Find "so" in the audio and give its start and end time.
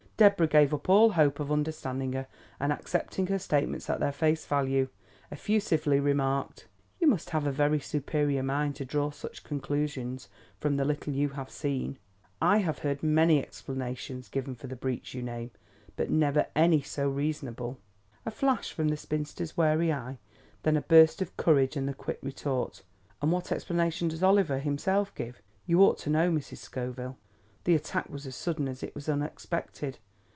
16.83-17.09